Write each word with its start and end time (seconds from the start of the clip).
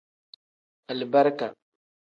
Alibarika. 0.95 1.53